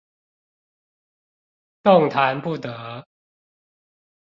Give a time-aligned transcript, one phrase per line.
[1.83, 3.05] 動彈不得